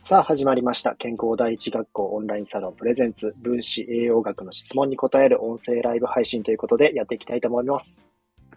[0.00, 0.94] さあ始まりました。
[0.94, 8.06] 健康第一学校オンラインサロンプレゼンツ分子栄養学の質問に答える音声ライブ配信ということでやっていきたいと思います。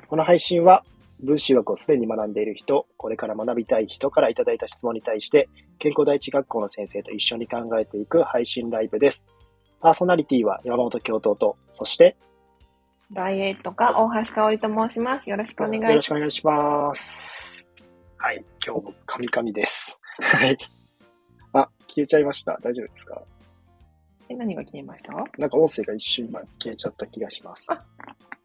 [0.07, 0.83] この配信は
[1.19, 5.49] 分子学をすでに学んでいる人、これから学びたい人からいただいた質問に対して
[5.79, 9.25] 健康第一学校の先生と一緒に考えていく配信ライブです。
[9.81, 12.15] パーソナリティは山本教頭と、そして
[13.11, 15.29] ダイエットか大橋香織と申します。
[15.29, 15.89] よろしくお願いします。
[15.89, 17.67] よろしくお願いします。
[18.17, 19.99] はい、今日もカミカミです。
[20.21, 20.57] はい。
[21.91, 22.57] あ、消えちゃいました。
[22.61, 23.21] 大丈夫ですか？
[24.29, 25.11] え、何が消えました？
[25.37, 27.65] なんか音声が一瞬今消えちゃった気がします。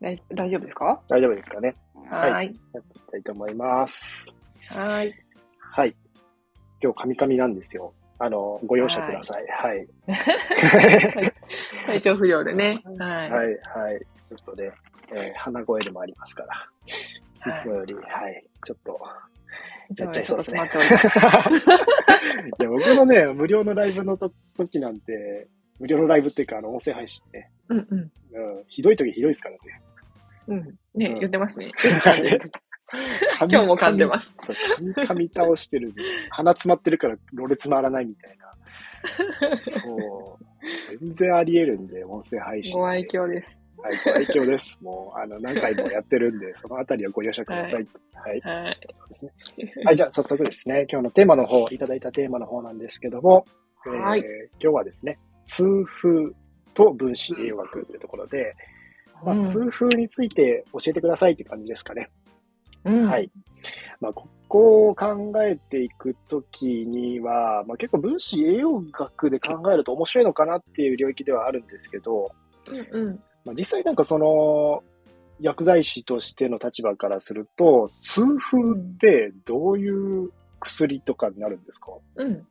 [0.00, 1.00] 大大丈夫ですか？
[1.09, 1.74] 大丈夫ですかね？
[2.10, 2.60] はーい。
[2.74, 4.32] やっていきたいと思います。
[4.69, 5.14] はーい。
[5.59, 5.96] はい。
[6.82, 7.92] 今日カミカミなんですよ。
[8.19, 9.47] あの、ご容赦ください。
[9.48, 9.86] はい。
[11.86, 12.80] 体調不良でね。
[12.98, 13.30] はい。
[13.30, 14.00] はい、はい。
[14.27, 14.70] ちょっとね、
[15.12, 16.69] えー鼻声でもありますから。
[17.55, 18.00] いつもより、は
[18.30, 18.44] い。
[18.64, 18.98] ちょっと、
[19.96, 20.60] やっちゃいそうですね。
[22.58, 27.50] いや、僕のね、無料のライブのと時なんて、無料のライブっていうか、あの、音声配信ね。
[27.69, 27.98] うんうん。
[27.98, 28.64] うん。
[28.69, 29.61] ひどい時ひどいですからね。
[30.48, 30.78] うん。
[30.94, 31.70] ね、うん言ってますね。
[32.02, 32.41] はい
[33.50, 34.33] 今日も噛んでます。
[34.41, 34.56] そう、
[35.05, 35.92] 噛み倒してる
[36.30, 39.56] 鼻詰まってるから、ろれつまらないみたいな。
[39.58, 40.96] そう。
[41.00, 42.74] 全然あり得るんで、音声配信。
[42.74, 43.58] ご愛嬌です。
[43.82, 44.78] はい、ご愛嬌です。
[44.82, 47.86] もう、あの、何回もやってるんで、そのあたりはご容赦ください。
[48.14, 48.41] はい。
[48.41, 48.80] はい。
[49.08, 49.33] ですね。
[49.84, 53.44] はい、じゃあ早速ですね、今日のテーマの方、いただいたテーマの方なんですけども、
[53.84, 54.24] はいえー
[54.60, 56.33] 今日はですね、痛風
[56.74, 58.52] と分子栄養学というところで、
[59.24, 62.11] まあ、うん痛風について教えてくださいって感じですかね。
[62.84, 63.06] うん。
[63.06, 63.30] はい。
[64.00, 72.30] まあ、ここを考えていくときには、まあ、結構分子栄養学で考えると面白いのかなっていう領域ではあるんですけど、
[72.92, 73.20] うんうん。
[73.47, 74.83] まあ、実際なんかその、
[75.41, 80.30] 薬剤師としての立場からすると、痛風ってどういう
[80.61, 82.47] 薬とかになるんですか、うん。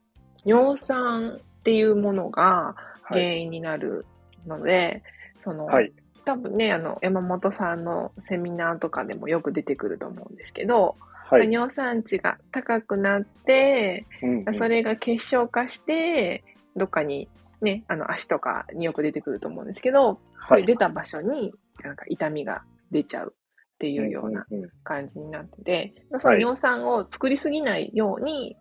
[0.45, 2.75] 尿酸っていうものが
[3.07, 3.21] はい。
[3.21, 4.05] 原因になる
[4.47, 5.03] ので、
[5.43, 5.91] その、はい。
[6.25, 10.95] 多分ね、あの、山本さんのセミナーとかでもよく出てくると思うんですけど、
[11.29, 11.51] はい。
[11.51, 16.41] 尿酸値が高くなって、うんうんそれが結晶化して、
[16.75, 17.27] どっかに
[17.61, 20.61] ね、あの足とかによく出てくると思うんですけど、そはい。
[20.61, 28.55] れ出た場所になんか痛みが出ちゃうっていうようなうんうん感じになってて、その尿酸を作りすぎないように、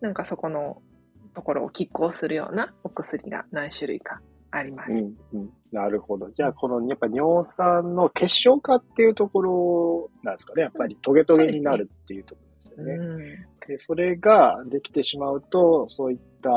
[0.00, 0.82] なんかそこの
[1.34, 4.20] ところを拮抗するようなお薬が何種類か
[4.50, 4.92] あります。
[4.92, 6.30] うんうんなるほど。
[6.30, 10.62] じゃあ、このやっぱ尿酸の結晶化っていうところなんですかね。
[10.62, 12.94] やっぱりトゲトゲになるっていうところですよね。
[12.94, 13.18] うん
[13.66, 16.48] でそれができてしまうと、そういった、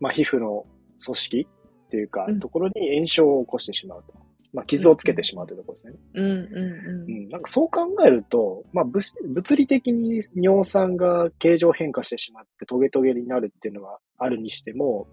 [0.00, 0.66] まあ、皮膚の
[1.04, 1.46] 組織
[1.86, 4.14] っていうかうん、ところに炎症を起こしてしまうと。
[4.54, 5.94] まあ、傷をつけてしまうというところですね。
[6.14, 15.08] うんうんうん、なんかそう考えると、まあ、物物理的に尿酸が形状変化してしまってトゲトゲになるっていうのはあるにしても、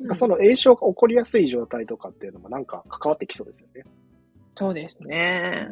[0.00, 0.14] うん。
[0.16, 3.84] その炎症が起こりやすい状態とかっていうのもなんか関わってきそうですよね。
[4.56, 5.68] そうですね。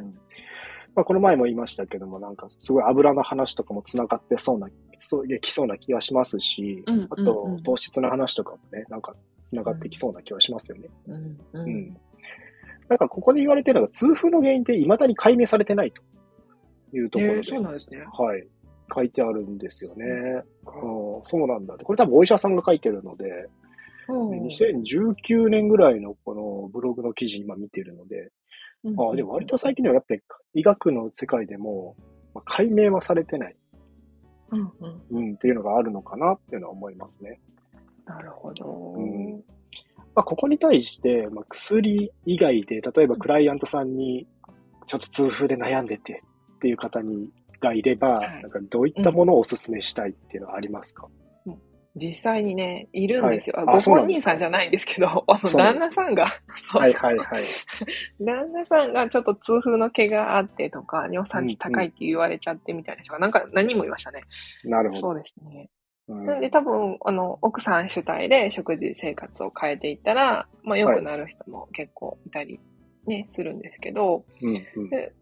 [0.95, 4.69] まあ、この前も言いましたけども、なんかすごい油の話とかもつながってそうな、
[4.99, 9.15] そういきそうな気がしますし、うんうんあとうん糖質の話とかもね、なんか
[9.49, 10.89] つながってきそうな気はしますよね。
[11.07, 11.97] うんううんん。
[12.89, 16.03] なんかここで言われてるのが、痛風の原因って未だに解明されてないと
[16.97, 17.99] いうところで、えーそうなんですね。
[18.13, 18.47] はい。
[18.95, 20.05] 書いてあるんですよね。
[20.67, 21.85] うん、そうなんだって。
[21.85, 23.49] これ多分お医者さんが書いてるので、
[24.09, 28.31] うん2019年ぐらいのこのブログの記事今見てるので、
[28.85, 30.23] あでも割と最近ではやっぱり
[30.55, 31.97] 医学の世界でも、
[32.33, 33.57] まあ解明はされてない、
[34.53, 35.03] うんうん。
[35.11, 37.41] うん、っていうのがあるのかなっていうのは思いますね。
[38.05, 38.95] なるほど。
[40.17, 44.27] うんまあ、ここに対して、まあ、薬以外で、例えばクライアントさんに、
[44.87, 46.23] ちょっと痛風で悩んでて
[46.57, 51.09] っていう方にがいれば、はいなんかどういったものをお勧めしたいっていうのはありますか、
[51.95, 53.57] 実際にね、いるんですよ。
[53.57, 56.27] はいあご本人さんじゃないんですけど、あの、旦那さんが、
[56.69, 57.45] はいはいはい。
[58.21, 64.23] 旦那さんがちょっと痛風の毛があってとか、尿酸値高いって言われちゃってみたいな人が、なんか何人もいましたね。
[64.65, 65.01] なるほど。
[65.01, 65.71] そうですね。
[66.09, 72.61] うんなんで多分、あの、奥さん主体で食事生活を変えていったら、まあ良くなる人も結構いたり
[73.07, 75.13] ね、するんですけど、うんうんで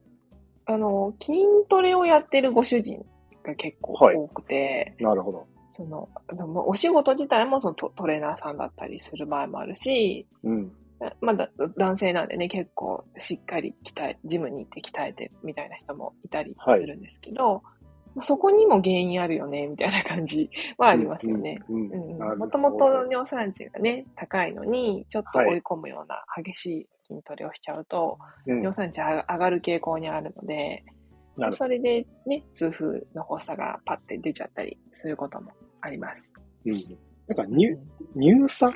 [0.67, 1.39] あの、筋
[1.69, 3.05] トレをやってるご主人
[3.43, 5.47] が結構はい多くて、なるほど。
[5.69, 10.73] その、でもお仕事自体もそのトトレーナーさんだったりする場合もあるし、うん。
[11.21, 17.63] まだ男性なんでね、結構しっかり鍛え、ジムに行って鍛えてみたいな人もいたりするんですけど、
[18.15, 21.61] まあそこにも原因あるよね、みたいな感じはありますよね。
[21.69, 30.85] もともと尿酸値がね、高いのに、ちょっと追い込むような激しい筋トレをしちゃうと、うん尿酸値が上がる傾向にあるので、
[31.53, 35.51] それでね、痛風の発作がパッて出ちゃったりすることも
[35.81, 36.33] あります。
[36.33, 36.73] ど。
[36.73, 37.79] うんなんか乳、
[38.15, 38.75] 乳酸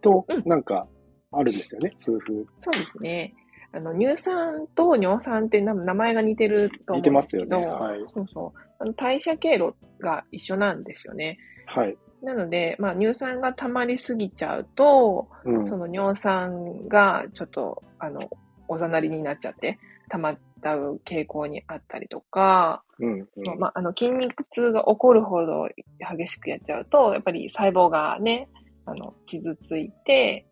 [0.00, 0.88] となんか
[1.30, 2.44] あるんですよね、痛風。
[2.58, 3.34] そうですね。
[3.72, 7.66] あの、乳酸と尿酸って名前が似てると思うんですけど、似てますよね。
[7.66, 8.00] はい。
[8.12, 8.60] そうそう。
[8.78, 11.38] あの代謝経路が一緒なんですよね。
[11.66, 11.96] はい。
[12.22, 18.28] なので、まあ、乳酸が溜まりすぎちゃうと、うん、その尿酸がちょっと、あの、
[18.68, 19.78] おざなりになっちゃって、
[20.08, 25.68] 溜まった傾向にあったりとか、うんうん、まあ、あの筋肉痛が起こるほど
[26.16, 28.48] 激しくやっちゃうと、やっぱり細胞がね、
[28.84, 30.46] あの、傷ついて、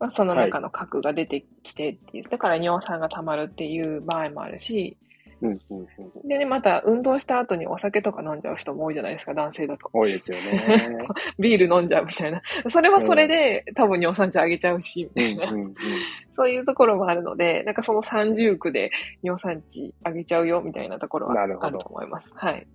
[0.00, 4.96] まあ、その中の核が出てきてっていう、はい、だから尿酸が溜まるっていう場合もあるし、
[5.42, 9.90] うんうんうん、でね、また運動した後にお酒とか飲んじゃう人も多いじゃないですか、男性だと。
[9.92, 10.98] 多いですよね。
[11.38, 12.42] ビール飲んじゃうみたいな。
[12.68, 15.74] それはそれで、うん、多分尿酸値上げちゃうし、みたいな、うんうんうん。
[16.34, 18.90] そういうところもあるので、なんかその三重苦で
[19.22, 22.28] 尿酸値上げちゃうよみたいなところはあると思います。
[22.34, 22.66] はい。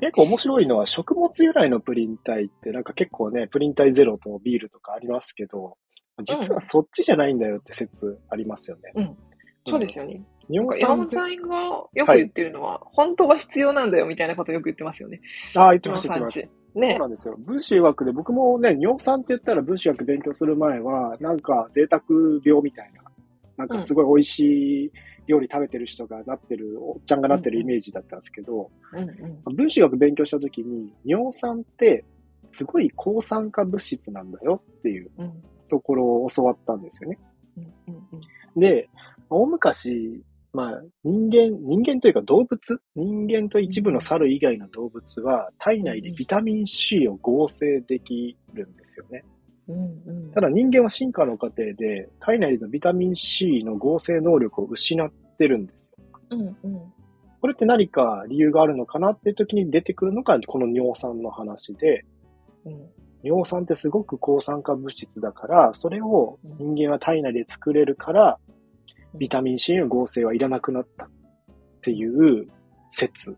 [0.00, 5.76] 結構面白いのは食物由来のプリン体ってなんか結構ね、プリン体ゼロとビールとかありますけど、
[6.22, 8.92] 実はそっちじゃないんだよって説ありますよね。
[8.94, 9.16] うん。
[9.68, 10.22] そうですよね。
[10.48, 11.56] 尿酸山が
[11.92, 15.20] よく言ってるのは、はい、本当は必要なんだよみたいなことよく言ってますよね。
[15.56, 16.48] ああ、言ってます、言ってます。
[16.74, 17.36] ね、そうなんですよ。
[17.38, 22.02] 分子学で、僕もね、尿酸って言ったら分子学勉強する前は、なんか贅沢
[22.44, 23.02] 病みたいな、
[23.56, 24.40] なんかすごい美味し
[24.84, 24.92] い
[25.26, 32.04] 料理食べてる人がなってる、おっちゃんがなってるイメージだったんですけど、うんうん、分子学勉強した時に、尿酸って
[32.52, 35.10] すごい抗酸化物質なんだよっていう
[35.68, 37.18] ところを教わったんですよね。
[37.56, 38.88] うんうんうん、で、
[39.30, 40.22] 大昔、
[40.52, 49.22] まあ、人間、人間というか動物人間と一部の猿以外の動物は体内でビタミン C を合成できるんですよね。
[49.68, 56.04] うんうん、ただ人間は進化の過程で体内のビタミン C の合成能力を失ってるんですよ。
[56.30, 56.92] うんうん、
[57.40, 62.04] これって何か理由があるのかなっていう時に出てくるのがこの尿酸の話で、
[62.64, 62.88] うん、
[63.22, 68.38] 尿酸ってすごく抗酸化物質だから、それを人間は体内で作れるから、
[69.14, 71.10] ビタミン C の合成はいらなくなったっ
[71.82, 72.46] ていう
[72.90, 73.36] 説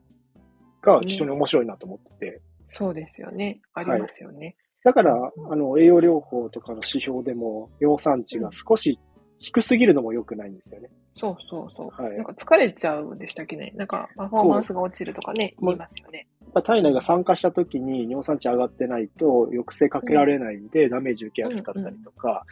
[0.83, 2.41] が非常に面白いなと思ってて。
[2.67, 3.61] そうですよね。
[3.75, 4.39] ありますよね。
[4.39, 4.55] はい、
[4.85, 8.99] だから、あの、栄養療法とかの指標でも、尿酸値が少し
[9.39, 10.91] 低すぎるのも良くないんですよね。
[11.15, 12.03] そうそうそう。
[12.03, 13.73] はい、なんか疲れちゃうんでしたっけね。
[13.77, 16.29] なんかパフォーマンスが落ちるとかね、言いますよね。
[16.63, 22.45] 体内が酸化した時に尿酸値上がってないと抑制かけられないんで、ダメージ受けやすかったりとか、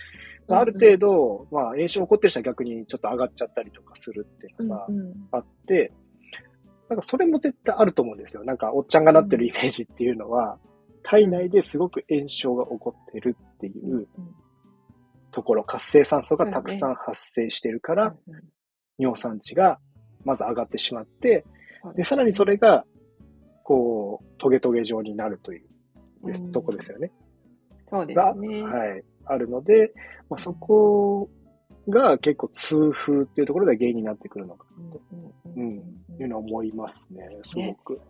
[0.49, 4.87] ある程度、まあ、炎症起こってる人は逆にちょっと上がっちゃったりとかするっていうのが
[5.33, 5.93] あって、
[6.89, 8.45] なんかそれも絶対あると思うんですよ。
[8.45, 10.59] なんかおっちゃんがなってるイメージっていうのは、
[11.03, 14.09] 体内ですごく炎症が起こってるっていう
[15.33, 18.17] ところ、活性酸素がたくさん発生してるから、
[18.99, 19.79] 尿酸値が
[20.25, 21.45] まず上がってしまって、
[21.95, 22.85] で、さらにそれが、
[23.67, 27.11] こう、トゲトゲ状になるという、とこですよね。
[27.89, 28.63] そうですね。
[28.63, 29.03] はい。
[29.25, 29.93] あるので、
[30.31, 31.29] まあ、そこ
[31.89, 35.01] が結構痛風っていうところで原因になってくるのかなと、
[35.57, 35.79] うん、
[36.21, 37.95] いうのは思いますね、すごく。
[37.95, 38.01] ね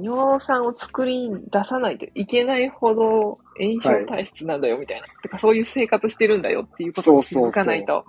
[0.00, 5.06] 尿酸を作り出さないといけないほど炎症体質なんだよみたいな。
[5.06, 8.04] はい、てかそういう生活してるんだよっていうことを気づかないと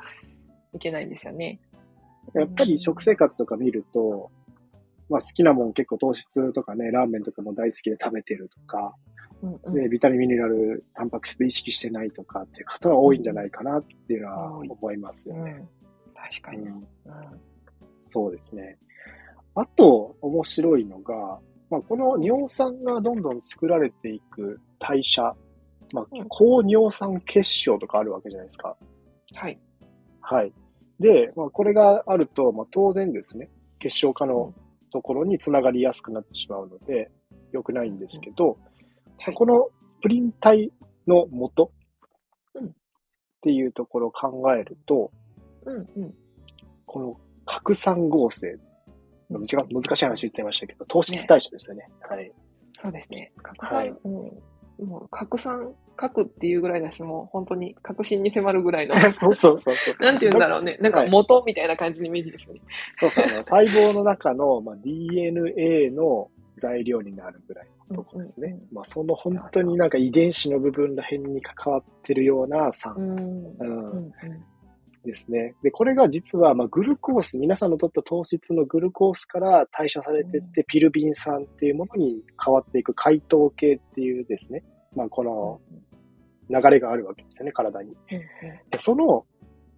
[0.75, 1.59] いけないんですよね。
[2.35, 4.29] やっぱり食生活とか見ると、
[5.09, 8.95] まあ好きなもん結構糖質とかね、ラーメンとかも大好きで食べてるとか、
[9.41, 15.65] うんうん、で、ビタミン、ミネラル、タンパク質意識してないとかっていう方は多いんじゃないかなっていうのは思いますよね。
[16.07, 16.87] うん、確かに、うん、
[18.05, 18.77] そうですね。
[19.55, 25.33] あと、面白いのが、まあ、この尿酸がどんどん作られていく代謝、
[25.93, 28.75] まあ、高尿酸結晶とかあるわけじゃないですか。
[29.33, 29.59] はい。
[30.21, 30.53] はい。
[30.99, 34.53] で、まあ、これがあると、まあ、当然ですね、結晶化の
[34.91, 37.11] ところにつながりやすくなってしまうので、
[37.51, 38.57] 良くないんですけど、
[39.17, 39.69] はい、この
[40.01, 40.71] プリン体
[41.07, 41.71] の元
[42.59, 42.61] っ
[43.41, 45.11] ていうところを考えると、
[45.65, 46.13] うんうん、
[46.85, 48.57] この核酸合成、
[49.29, 51.83] 難しい話言ってましたけど、糖質代謝ですよね。
[51.83, 51.89] ね。
[52.01, 52.31] はい。
[52.81, 53.31] そうですね。
[53.41, 58.93] 核酸、はい、うん、もう核酸、核っていうぐらいだし、もう本当に確信に迫るぐらいの。
[59.11, 59.95] そうそうそうそう。
[60.01, 60.77] なんて言うんだろうね。
[60.79, 62.61] なんか元みたいな感じのイメージですよね。
[62.97, 68.57] そうそう、細胞の中の、まあ、DNA の材料になるぐらいのとこですね。
[68.71, 72.95] まあ、その本当になんか遺伝子の部分ら辺に関わってるような酸。
[72.95, 74.13] うん
[75.05, 75.55] ですね。
[75.63, 84.61] で、これが実は、まあ、グルコース、皆さんの取った糖質のグルコースから代謝されてって、ピルビン酸っていうものに変わっていく解糖系っていうですね、
[84.95, 85.61] まあ、この
[86.49, 87.95] 流れがあるわけですよね、体に。
[88.71, 89.25] でその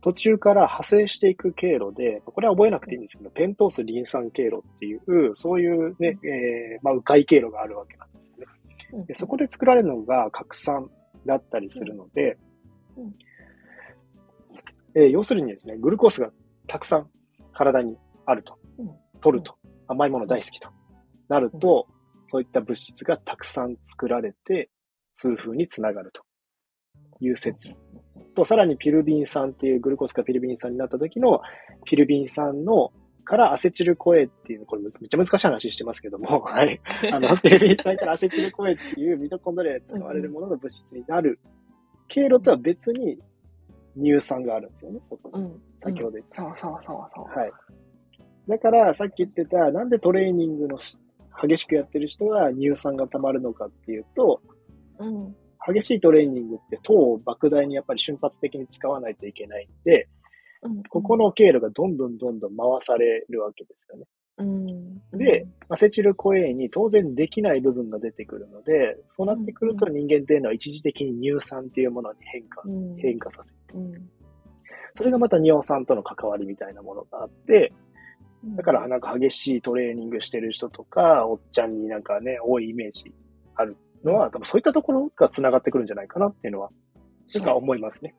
[0.02, 9.06] 途中から派生していく経路で、これは覚えなくていいんですけど、ペントースリン酸経路っていう、そういうね、えー、まあ、迂回経路があるわけなんですよね。
[9.06, 10.90] でそこで作られるのが核酸
[11.26, 12.38] だったりするので、
[12.98, 13.16] うん。
[14.96, 16.32] えー要するにですね、グルコースが
[16.68, 17.10] たくさん
[17.54, 18.92] 体にあると、うん。
[19.22, 19.56] 取ると、
[19.88, 20.70] 甘いもの大好きと。
[21.30, 21.88] なると、
[22.28, 24.70] そういった物質がたくさん作られて、
[25.14, 26.24] 痛風につながると
[27.22, 27.82] いう説
[28.36, 31.42] と、さらにピルビン酸っていうグルコースがピルビン酸になった時の
[31.86, 32.92] ピルビン酸の
[33.24, 36.82] からアセチルコエっていう、これめっちゃ難しい話してますけども、 はい。
[37.14, 41.40] あの、ピルビン酸からアセチルコエっていうミトコンドリアで使われるものの物質になる
[42.08, 43.18] 経路とは別に
[43.96, 45.46] 乳酸があるんですよね、そこに。
[45.46, 45.62] うん。
[45.80, 46.42] 先ほど言った。
[46.42, 47.40] そうそうそうそう。
[47.40, 47.52] はい。
[48.48, 51.00] だから、さっき言ってた、なんでトレーニングのし
[51.42, 54.42] 激しくやってる人は乳酸が溜まるのかっていうと、
[55.00, 55.36] うん。
[55.68, 60.08] 激しいトレーニングって糖を莫大にやっぱり瞬発的に使わないといけないんで、
[60.64, 60.84] うん。
[60.84, 64.06] ここの経路がどんどんどんどん回されるわけですよね。
[64.38, 65.18] うん。
[65.18, 73.80] で、アセチルコエインに当然できない部分が出てくるので、そうなってくると人間っていうのは一時的に乳酸っていうものに変化、うん、変化させる。
[73.80, 74.10] うん。
[74.96, 77.74] それがまた尿酸との関わりみたいなものがあって、
[78.44, 83.14] だからなんか激しいトレーニングしてる人とか、おっちゃんになんかね、多いイメージ
[83.56, 86.70] あるのは、多分そういったところが繋がってくるんじゃないかなっていうのは、
[87.34, 88.16] なんか思いますね。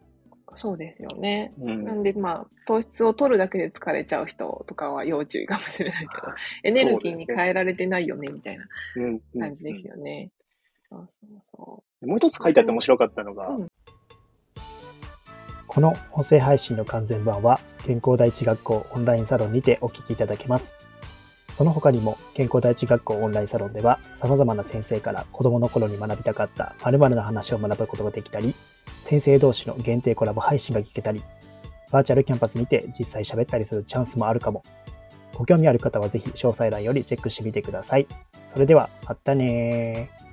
[0.55, 1.53] そうですよね。
[1.61, 1.85] うん。
[1.85, 6.33] なんで、まあ、糖質を取るだけで疲れちゃう人とかは要注意かもしれないけど、
[6.65, 8.67] エネルギーに変えられてないよね、みたいな
[9.39, 10.31] 感じですよね。
[10.89, 13.69] そうそうそもう一つ書いてあって面白かったのが、うん
[15.73, 20.92] この音声配信の完全版は健康第一学校オンラインサロンにてお聞きいただけます。
[21.57, 28.55] その他にも健康第一学校オンラインサロンでは様々な先生から子供の頃に学びたかった〇〇の話を学ぶことができたり、
[29.05, 31.23] 先生同士の限定コラボ配信が聞けたり、
[31.91, 34.63] バーチャルキャンパスにて実際喋ったりするチャンスもあるかも。
[35.35, 38.07] ご興味ある方はぜひ詳細欄よりチェックしてみてください。
[38.53, 40.32] それでは、またねー。